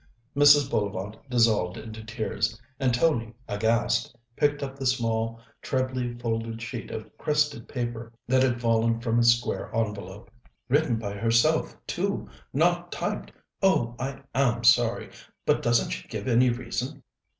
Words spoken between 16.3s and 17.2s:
reason?"